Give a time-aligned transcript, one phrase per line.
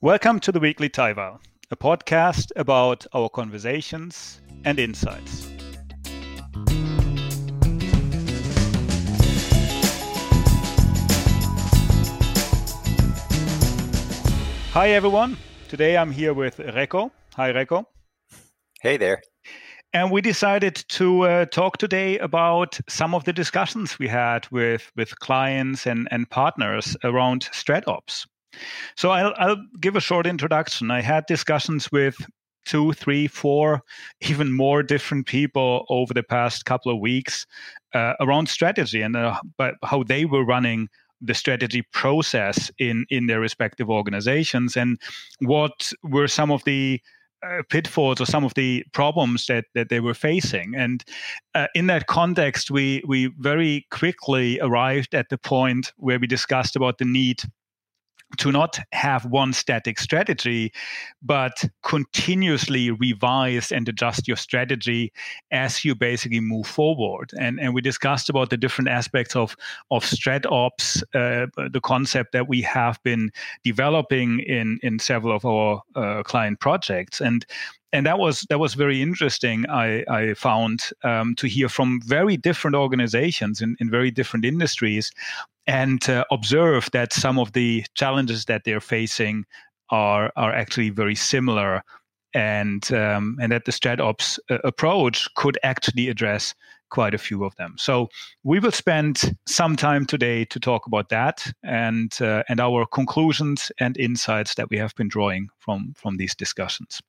[0.00, 1.40] Welcome to the Weekly Taival,
[1.72, 5.50] a podcast about our conversations and insights.
[14.70, 15.36] Hi everyone.
[15.66, 17.10] Today I'm here with Reko.
[17.34, 17.84] Hi Reko.
[18.80, 19.20] Hey there.
[19.92, 24.92] And we decided to uh, talk today about some of the discussions we had with,
[24.94, 28.26] with clients and, and partners around StratOps.
[28.96, 30.90] So I'll, I'll give a short introduction.
[30.90, 32.16] I had discussions with
[32.64, 33.82] two, three, four,
[34.20, 37.46] even more different people over the past couple of weeks
[37.94, 40.88] uh, around strategy and uh, but how they were running
[41.20, 45.00] the strategy process in in their respective organizations and
[45.40, 47.00] what were some of the
[47.42, 50.74] uh, pitfalls or some of the problems that, that they were facing.
[50.74, 51.04] And
[51.54, 56.74] uh, in that context, we we very quickly arrived at the point where we discussed
[56.74, 57.42] about the need
[58.36, 60.72] to not have one static strategy,
[61.22, 65.12] but continuously revise and adjust your strategy
[65.50, 67.30] as you basically move forward.
[67.40, 69.56] And, and we discussed about the different aspects of,
[69.90, 73.30] of StratOps, uh, the concept that we have been
[73.64, 77.20] developing in, in several of our uh, client projects.
[77.20, 77.46] And
[77.92, 79.64] and that was that was very interesting.
[79.68, 85.10] I, I found um, to hear from very different organizations in, in very different industries
[85.66, 89.44] and uh, observe that some of the challenges that they're facing
[89.90, 91.82] are are actually very similar,
[92.34, 96.54] and um, and that the StratOps uh, approach could actually address
[96.90, 97.74] quite a few of them.
[97.76, 98.08] So
[98.44, 103.70] we will spend some time today to talk about that and uh, and our conclusions
[103.78, 107.00] and insights that we have been drawing from from these discussions.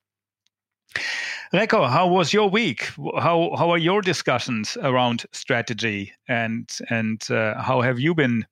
[1.52, 2.90] Reko, how was your week?
[3.18, 8.46] How how are your discussions around strategy, and and uh, how have you been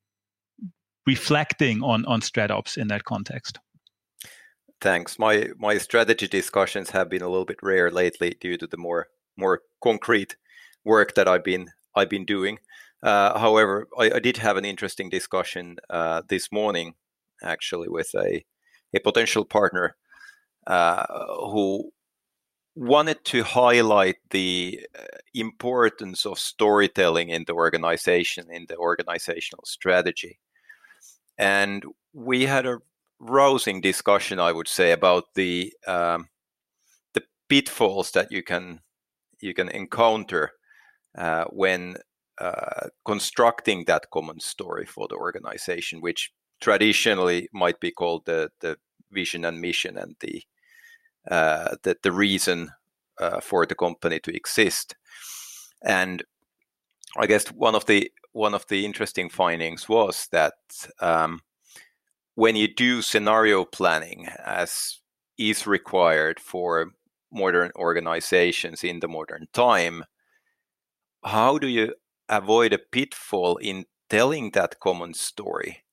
[1.05, 3.59] reflecting on on StratOps in that context?
[4.81, 5.19] Thanks.
[5.19, 9.07] My my strategy discussions have been a little bit rare lately due to the more
[9.37, 10.35] more concrete
[10.83, 12.59] work that I've been I've been doing.
[13.01, 16.95] Uh, however, I, I, did have an interesting discussion uh, this morning,
[17.41, 18.43] actually, with a
[18.93, 19.95] a potential partner
[20.67, 21.05] uh,
[21.51, 21.91] who
[22.79, 25.03] wanted to highlight the uh,
[25.33, 30.39] importance of storytelling in the organization, in the organizational strategy.
[31.37, 32.79] And we had a
[33.19, 36.29] rousing discussion, I would say, about the um,
[37.13, 38.79] the pitfalls that you can
[39.41, 40.51] you can encounter
[41.17, 41.97] uh, when
[42.39, 48.77] uh, constructing that common story for the organization, which traditionally might be called the the
[49.11, 50.43] vision and mission and the
[51.29, 52.71] uh, the, the reason
[53.19, 54.95] uh, for the company to exist.
[55.83, 56.23] And
[57.17, 60.53] I guess one of the one of the interesting findings was that
[60.99, 61.41] um,
[62.35, 64.99] when you do scenario planning, as
[65.37, 66.91] is required for
[67.31, 70.05] modern organizations in the modern time,
[71.23, 71.93] how do you
[72.27, 75.83] avoid a pitfall in telling that common story?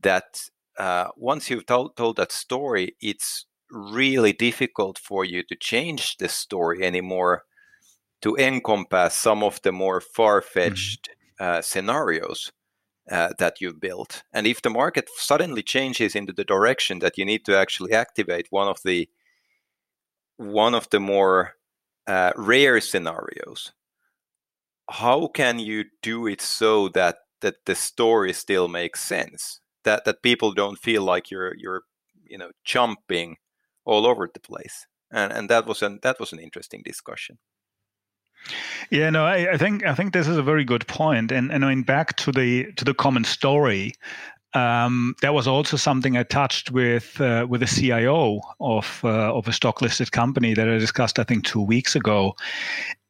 [0.00, 0.48] That
[0.78, 6.28] uh, once you've told, told that story, it's really difficult for you to change the
[6.28, 7.44] story anymore
[8.22, 11.58] to encompass some of the more far-fetched mm-hmm.
[11.58, 12.52] uh, scenarios
[13.10, 14.22] uh, that you've built.
[14.32, 18.46] And if the market suddenly changes into the direction that you need to actually activate
[18.50, 19.08] one of the
[20.36, 21.52] one of the more
[22.06, 23.72] uh, rare scenarios,
[24.90, 29.60] how can you do it so that that the story still makes sense?
[29.84, 31.82] That that people don't feel like you're you're
[32.24, 33.36] you know jumping
[33.84, 37.38] all over the place, and and that was an that was an interesting discussion.
[38.90, 41.64] Yeah, no, I, I think I think this is a very good point, and and
[41.64, 43.94] I mean back to the to the common story.
[44.54, 49.48] Um, that was also something I touched with uh, with the CIO of uh, of
[49.48, 52.36] a stock listed company that I discussed I think two weeks ago,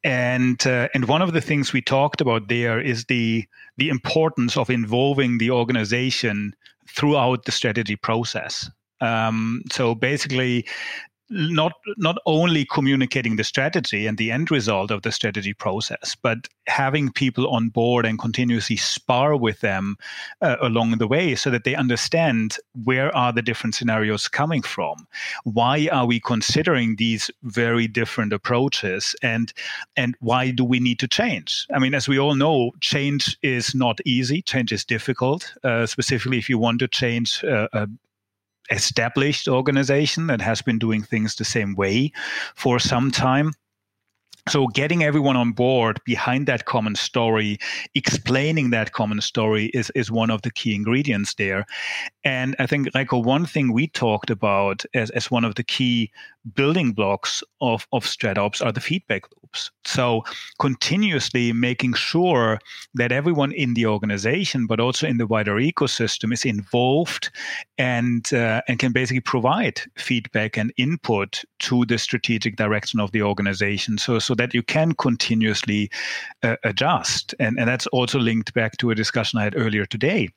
[0.03, 3.45] and uh, and one of the things we talked about there is the
[3.77, 6.55] the importance of involving the organization
[6.87, 8.69] throughout the strategy process.
[9.01, 10.65] Um, so basically,
[11.29, 16.47] not not only communicating the strategy and the end result of the strategy process, but
[16.67, 19.95] having people on board and continuously spar with them
[20.41, 25.07] uh, along the way, so that they understand where are the different scenarios coming from,
[25.43, 29.51] why are we considering these very different approaches, and
[29.97, 31.65] and why do we need to change?
[31.73, 34.43] I mean, as we all know, change is not easy.
[34.43, 37.87] Change is difficult, uh, specifically if you want to change uh,
[38.71, 42.11] established organization that has been doing things the same way
[42.55, 43.51] for some time.
[44.47, 47.57] So getting everyone on board behind that common story
[47.95, 51.65] explaining that common story is, is one of the key ingredients there.
[52.23, 56.11] And i think like one thing we talked about as, as one of the key
[56.53, 60.23] building blocks of, of stratops are the feedback loops so
[60.59, 62.59] continuously making sure
[62.93, 67.31] that everyone in the organization but also in the wider ecosystem is involved
[67.77, 73.21] and uh, and can basically provide feedback and input to the strategic direction of the
[73.21, 75.89] organization so so that you can continuously
[76.43, 77.35] uh, adjust.
[77.39, 80.29] And, and that's also linked back to a discussion I had earlier today,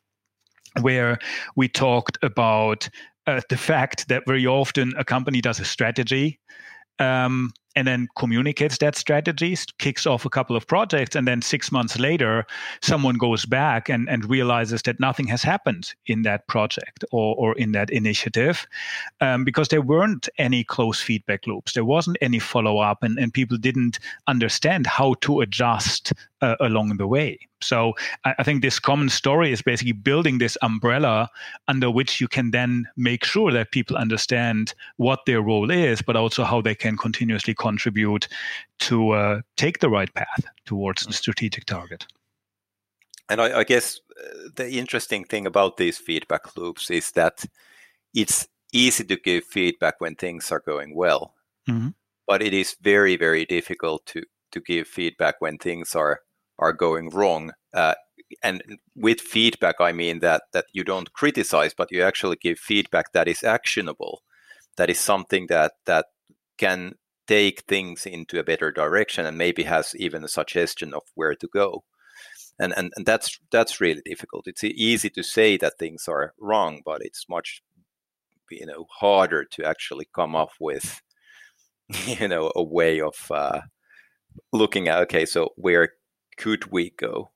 [0.81, 1.19] where
[1.57, 2.89] we talked about
[3.27, 6.39] uh, the fact that very often a company does a strategy.
[6.99, 11.71] Um, and then communicates that strategy, kicks off a couple of projects, and then six
[11.71, 12.45] months later,
[12.83, 17.55] someone goes back and, and realizes that nothing has happened in that project or, or
[17.57, 18.67] in that initiative
[19.21, 21.75] um, because there weren't any close feedback loops.
[21.75, 26.97] There wasn't any follow up, and, and people didn't understand how to adjust uh, along
[26.97, 27.39] the way.
[27.61, 27.95] So
[28.25, 31.29] I, I, think this common story is basically building this umbrella
[31.67, 36.17] under which you can then make sure that people understand what their role is, but
[36.17, 38.29] also how they can continuously contribute
[38.81, 42.07] to uh, take the right path towards the strategic target.
[43.29, 47.45] And I, I guess uh, the interesting thing about these feedback loops is that
[48.15, 51.35] it's easy to give feedback when things are going well,
[51.69, 51.89] mm-hmm.
[52.27, 56.21] but it is very, very difficult to to give feedback when things are
[56.59, 57.53] are going wrong.
[57.73, 57.95] Uh,
[58.43, 58.63] and
[58.95, 63.29] with feedback, I mean that that you don't criticize, but you actually give feedback that
[63.29, 64.23] is actionable,
[64.77, 66.07] that is something that that
[66.59, 66.95] can
[67.27, 71.49] take things into a better direction and maybe has even a suggestion of where to
[71.53, 71.85] go.
[72.59, 74.49] And, and, and that's that's really difficult.
[74.49, 77.63] It's easy to say that things are wrong, but it's much
[78.51, 81.01] you know harder to actually come up with
[82.07, 83.61] you know a way of uh,
[84.53, 85.91] looking at okay, so where
[86.39, 87.31] could we go?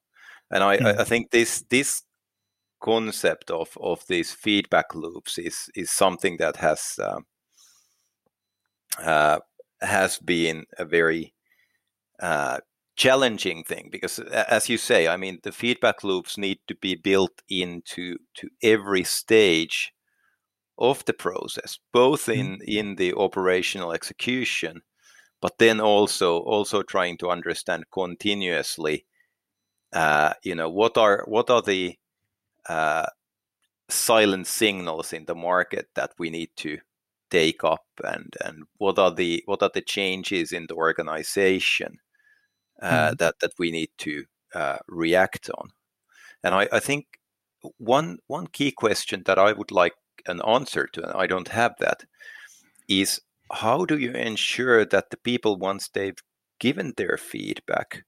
[0.51, 0.99] And I, mm.
[0.99, 2.03] I think this this
[2.81, 7.21] concept of of these feedback loops is is something that has uh,
[9.03, 9.39] uh,
[9.81, 11.35] has been a very
[12.21, 12.59] uh,
[12.97, 17.43] challenging thing because as you say i mean the feedback loops need to be built
[17.49, 19.93] into to every stage
[20.77, 22.65] of the process both in mm.
[22.67, 24.83] in the operational execution
[25.43, 29.05] but then also also trying to understand continuously
[29.93, 31.99] uh, you know what are what are the
[32.69, 33.07] uh,
[33.91, 36.79] silent signals in the market that we need to
[37.31, 41.99] take up and and what are the what are the changes in the organization
[42.81, 43.19] uh, mm.
[43.19, 44.25] that that we need to
[44.55, 45.71] uh, react on
[46.45, 47.07] and I, I think
[47.79, 49.95] one one key question that I would like
[50.27, 52.05] an answer to and I don't have that
[52.89, 53.21] is
[53.53, 56.19] how do you ensure that the people, once they've
[56.59, 58.05] given their feedback,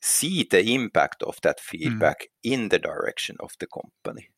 [0.00, 1.76] see the impact of that hmm.
[1.76, 2.52] feedback mm.
[2.52, 4.28] in the direction of the company?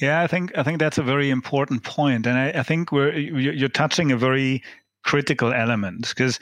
[0.00, 3.14] Yeah, I think I think that's a very important point, and I, I think we're
[3.14, 4.62] you're touching a very
[5.04, 6.38] critical element because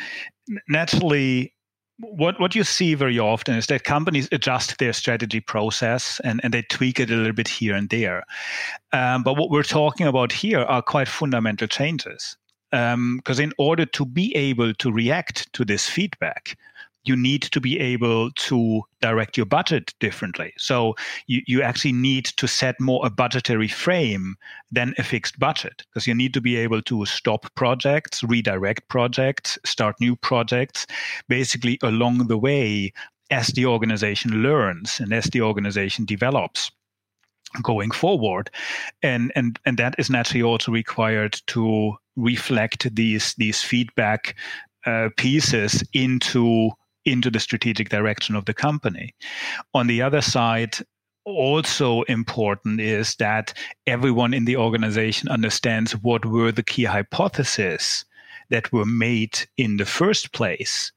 [0.68, 1.53] naturally
[1.98, 6.52] what what you see very often is that companies adjust their strategy process and, and
[6.52, 8.24] they tweak it a little bit here and there.
[8.92, 12.36] Um, but what we're talking about here are quite fundamental changes.
[12.70, 16.58] Because um, in order to be able to react to this feedback,
[17.04, 20.52] you need to be able to direct your budget differently.
[20.56, 20.94] So
[21.26, 24.36] you, you actually need to set more a budgetary frame
[24.72, 29.58] than a fixed budget because you need to be able to stop projects, redirect projects,
[29.64, 30.86] start new projects,
[31.28, 32.92] basically along the way
[33.30, 36.70] as the organization learns and as the organization develops
[37.62, 38.50] going forward
[39.02, 44.34] and and and that is naturally also required to reflect these these feedback
[44.86, 46.70] uh, pieces into
[47.04, 49.14] into the strategic direction of the company.
[49.74, 50.76] On the other side,
[51.24, 53.54] also important is that
[53.86, 58.04] everyone in the organization understands what were the key hypotheses
[58.50, 60.92] that were made in the first place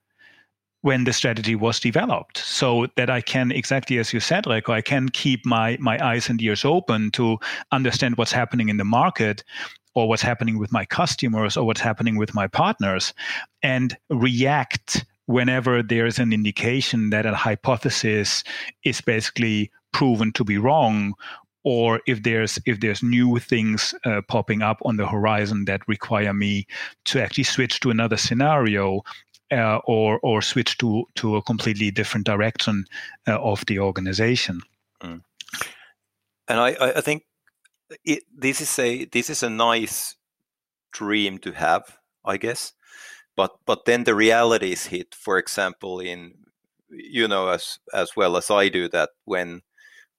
[0.82, 4.82] when the strategy was developed so that i can exactly as you said like i
[4.82, 7.38] can keep my my eyes and ears open to
[7.72, 9.44] understand what's happening in the market
[9.96, 13.14] or what's happening with my customers or what's happening with my partners
[13.64, 18.43] and react whenever there's an indication that a hypothesis
[18.84, 21.13] is basically proven to be wrong
[21.63, 26.34] or if there's if there's new things uh, popping up on the horizon that require
[26.34, 26.65] me
[27.03, 29.01] to actually switch to another scenario
[29.51, 32.86] uh, or or switch to to a completely different direction
[33.27, 34.62] uh, of the organization.
[35.01, 35.22] Mm.
[36.48, 37.24] And I, I think
[38.05, 40.15] it, this is a this is a nice
[40.93, 42.74] dream to have, I guess,
[43.38, 45.15] but but then the realities hit.
[45.15, 46.34] For example, in
[46.89, 49.62] you know as as well as I do that when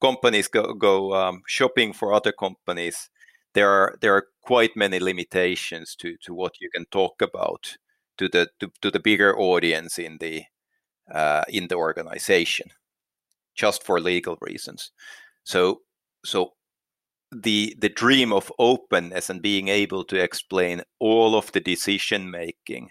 [0.00, 3.10] companies go go um, shopping for other companies,
[3.54, 7.76] there are there are quite many limitations to to what you can talk about
[8.18, 10.44] to the to, to the bigger audience in the
[11.12, 12.70] uh, in the organization,
[13.56, 14.92] just for legal reasons.
[15.44, 15.82] So
[16.24, 16.54] so
[17.32, 22.90] the the dream of openness and being able to explain all of the decision making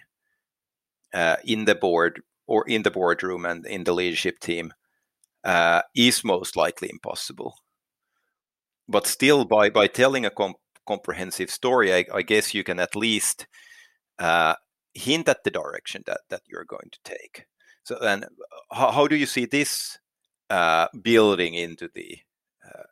[1.44, 4.72] in the board or in the boardroom and in the leadership team
[5.44, 7.54] uh, is most likely impossible.
[8.88, 12.96] But still, by by telling a comp- comprehensive story, I, I, guess you can at
[12.96, 13.46] least
[14.18, 14.54] uh,
[14.94, 17.46] hint at the direction that that you're going to take.
[17.84, 18.24] So then,
[18.72, 19.98] how, how do you see this
[20.50, 22.18] uh, building into the
[22.66, 22.88] uh,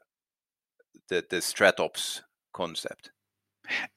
[1.08, 2.20] the, the StratOps
[2.52, 3.10] concept?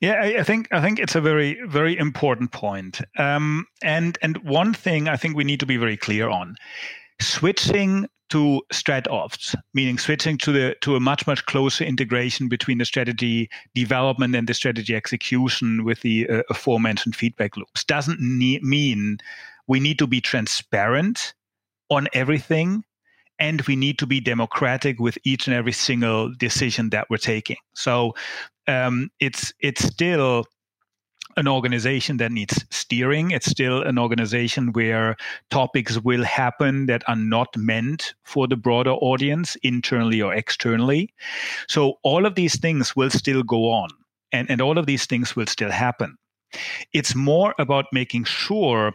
[0.02, 3.02] Yeah, I, I, think I think it's a very very important point.
[3.18, 6.56] Um, and and one thing I think we need to be very clear on:
[7.22, 12.86] switching to StratOps, meaning switching to the to a much much closer integration between the
[12.86, 19.18] strategy development and the strategy execution with the uh, aforementioned feedback loops, doesn't ne- mean
[19.68, 21.34] we need to be transparent
[21.90, 22.84] on everything
[23.40, 27.58] and we need to be democratic with each and every single decision that we're taking.
[27.74, 28.14] So
[28.70, 30.46] um, it's it's still
[31.38, 33.32] an organization that needs steering.
[33.32, 35.16] It's still an organization where
[35.50, 41.14] topics will happen that are not meant for the broader audience, internally or externally.
[41.68, 43.90] So all of these things will still go on,
[44.32, 46.18] and, and all of these things will still happen.
[46.94, 48.94] It's more about making sure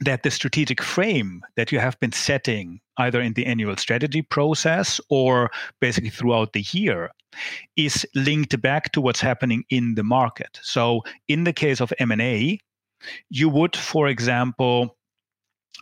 [0.00, 5.00] that the strategic frame that you have been setting either in the annual strategy process
[5.08, 5.50] or
[5.80, 7.10] basically throughout the year
[7.76, 10.58] is linked back to what's happening in the market.
[10.62, 12.58] So in the case of m&a
[13.30, 14.96] you would for example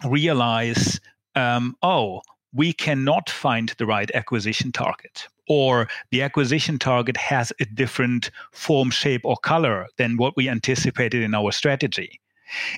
[0.04, 1.00] realize
[1.34, 2.20] um, oh
[2.52, 8.90] we cannot find the right acquisition target or the acquisition target has a different form
[8.90, 12.20] shape or color than what we anticipated in our strategy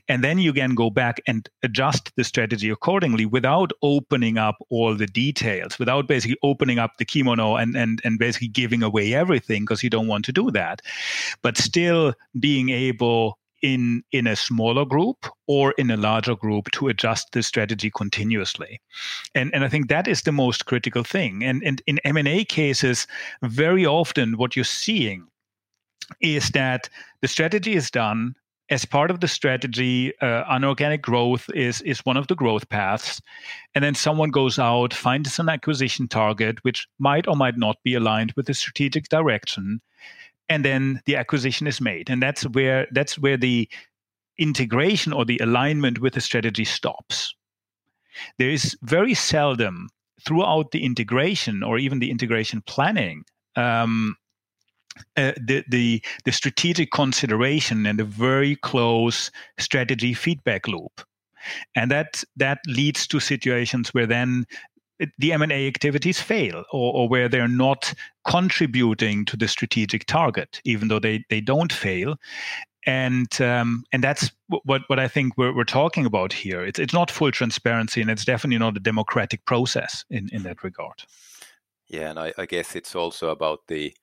[0.08, 4.94] and then you can go back and adjust the strategy accordingly without opening up all
[4.94, 9.62] the details, without basically opening up the kimono and, and, and basically giving away everything
[9.62, 10.80] because you don't want to do that.
[11.42, 16.88] But still being able in in a smaller group or in a larger group to
[16.88, 18.80] adjust the strategy continuously
[19.34, 23.06] and and i think that is the most critical thing and and in m&a cases
[23.42, 25.26] very often what you're seeing
[26.20, 26.88] is that
[27.20, 28.34] the strategy is done
[28.70, 33.20] as part of the strategy, uh, unorganic growth is is one of the growth paths,
[33.74, 37.94] and then someone goes out, finds an acquisition target which might or might not be
[37.94, 39.80] aligned with the strategic direction,
[40.48, 43.68] and then the acquisition is made, and that's where that's where the
[44.38, 47.34] integration or the alignment with the strategy stops.
[48.38, 49.88] There is very seldom
[50.24, 53.24] throughout the integration or even the integration planning
[53.56, 54.16] um,
[55.16, 61.02] uh, the, the the strategic consideration and a very close strategy feedback loop,
[61.74, 64.46] and that that leads to situations where then
[65.18, 67.94] the M&A activities fail or, or, where they're not
[68.26, 72.16] contributing to the strategic target, even though they, they don't fail.
[72.86, 74.32] And um, and that's
[74.64, 76.64] what, what I think we're, we're talking about here.
[76.64, 80.64] It's, it's not full transparency and it's definitely not a democratic process in, in that
[80.64, 81.04] regard.
[81.88, 83.94] Yeah, and I, I guess it's also about the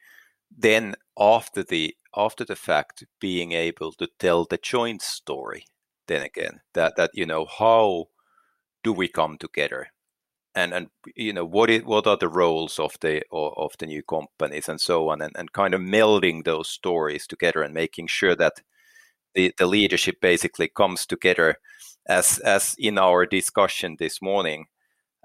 [0.57, 5.65] then after the after the fact being able to tell the joint story
[6.07, 8.07] then again that that you know how
[8.85, 9.87] do we come together?
[10.53, 14.03] And and you know what is what are the roles of the of the new
[14.03, 18.35] companies and so on and, and kind of melding those stories together and making sure
[18.37, 18.61] that
[19.33, 21.57] the, the leadership basically comes together
[22.07, 24.65] as as in our discussion this morning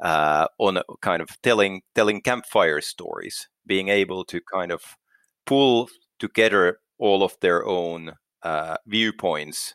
[0.02, 4.96] uh, on kind of telling telling campfire stories being able to kind of
[5.50, 5.88] pull
[6.21, 8.12] together all of their own
[8.45, 9.75] uh, viewpoints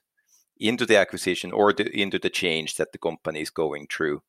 [0.58, 4.22] into the acquisition or the, into the change that the company is going through,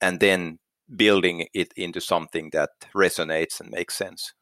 [0.00, 0.60] and then
[0.94, 4.32] building it into something that resonates and makes sense.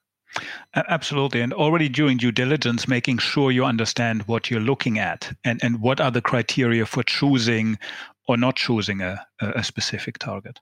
[0.75, 1.41] Absolutely.
[1.41, 5.81] And already during due diligence, making sure you understand what you're looking at and, and
[5.81, 7.79] what are the criteria for choosing
[8.27, 10.61] or not choosing a, a specific target.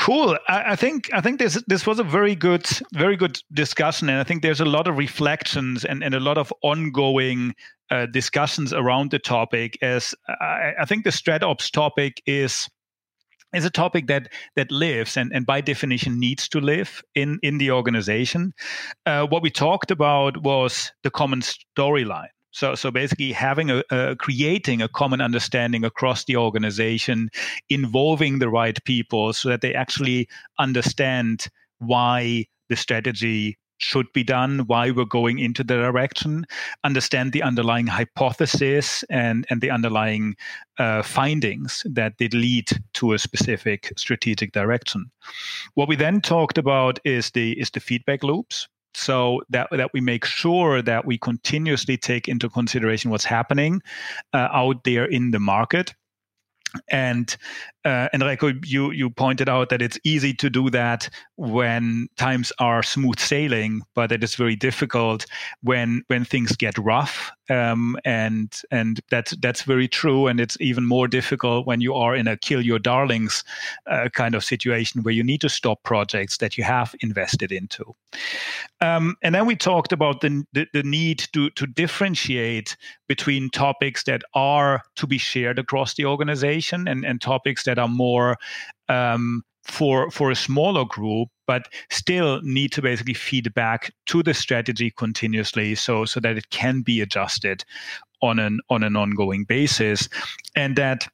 [0.00, 0.38] Cool.
[0.48, 4.18] I, I, think I think this this was a very good very good discussion, and
[4.18, 7.54] I think there's a lot of reflections and, and a lot of ongoing
[7.90, 9.76] uh, discussions around the topic.
[9.82, 12.66] As I, I think the StratOps topic is
[13.52, 17.58] is a topic that that lives and, and by definition needs to live in in
[17.58, 18.54] the organization.
[19.04, 24.16] Uh, what we talked about was the common storyline So, so basically, having a, a,
[24.16, 27.30] creating a common understanding across the organization,
[27.68, 30.28] involving the right people, so that they actually
[30.58, 36.44] understand why the strategy should be done, why we're going into the direction,
[36.84, 40.36] understand the underlying hypothesis and, and the underlying
[40.78, 45.10] uh, findings that did lead to a specific strategic direction.
[45.74, 50.00] What we then talked about is the is the feedback loops so that that we
[50.00, 53.82] make sure that we continuously take into consideration what's happening
[54.32, 55.94] uh, out there in the market.
[56.88, 57.36] And
[57.84, 62.82] uh, Enrico, you you pointed out that it's easy to do that when times are
[62.82, 65.24] smooth sailing, but it is very difficult
[65.62, 67.32] when when things get rough.
[67.48, 70.26] Um, and and that's that's very true.
[70.26, 73.44] And it's even more difficult when you are in a kill your darlings
[73.86, 77.96] uh, kind of situation where you need to stop projects that you have invested into.
[78.82, 82.76] Um, and then we talked about the, the the need to to differentiate
[83.08, 87.78] between topics that are to be shared across the organization and and topics that that
[87.78, 88.36] are more
[88.88, 94.34] um, for for a smaller group but still need to basically feed back to the
[94.34, 97.64] strategy continuously so so that it can be adjusted
[98.22, 100.08] on an on an ongoing basis.
[100.54, 101.08] And that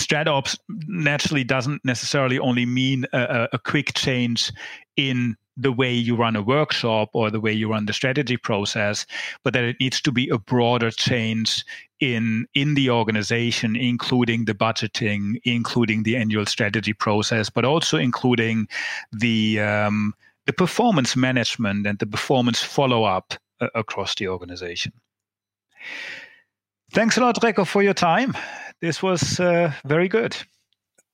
[0.00, 0.56] StratOps
[0.86, 4.52] naturally doesn't necessarily only mean a, a quick change
[4.96, 9.06] in the way you run a workshop or the way you run the strategy process,
[9.42, 11.64] but that it needs to be a broader change
[12.00, 18.68] in in the organization, including the budgeting, including the annual strategy process, but also including
[19.12, 20.14] the um,
[20.46, 24.92] the performance management and the performance follow up uh, across the organization.
[26.90, 28.34] Thanks a lot, Reko, for your time.
[28.80, 30.36] This was uh, very good.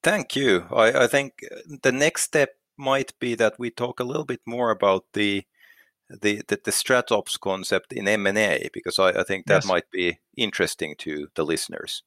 [0.02, 0.66] Thank you.
[0.70, 1.44] I, I think
[1.82, 5.44] the next step might be that we talk a little bit more about the
[6.08, 9.66] the the, the stratops concept in M&A because I, I think that yes.
[9.66, 12.02] might be interesting to the listeners.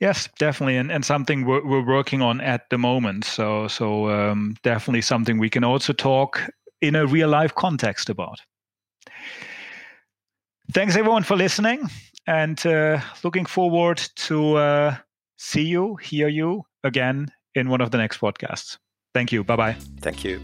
[0.00, 3.24] Yes, definitely, and, and something we're, we're working on at the moment.
[3.24, 6.40] So so um, definitely something we can also talk
[6.80, 8.40] in a real life context about.
[10.72, 11.88] Thanks everyone for listening,
[12.26, 14.96] and uh, looking forward to uh,
[15.36, 18.78] see you, hear you again in one of the next podcasts.
[19.14, 19.42] Thank you.
[19.42, 19.76] Bye bye.
[20.00, 20.40] Thank you.